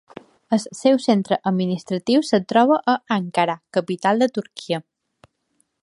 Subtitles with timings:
[0.55, 4.83] El seu centre administratiu es troba a Ankara, capital de Turquia.